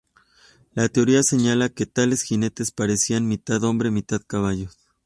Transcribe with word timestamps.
La 0.73 0.89
teoría 0.89 1.21
señala 1.21 1.69
que 1.69 1.85
tales 1.85 2.23
jinetes 2.23 2.71
parecerían 2.71 3.27
mitad 3.27 3.63
hombres 3.63 3.91
mitad 3.91 4.19
caballos. 4.25 4.75